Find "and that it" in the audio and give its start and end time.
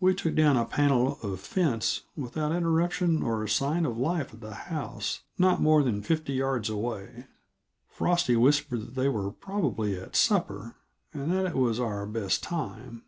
11.14-11.56